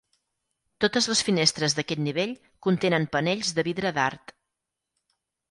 Totes 0.85 1.07
les 1.11 1.19
finestres 1.27 1.75
d'aquest 1.79 2.01
nivell 2.07 2.33
contenen 2.69 3.07
panells 3.17 3.53
de 3.61 3.67
vidre 3.69 3.93
d'art. 4.01 4.35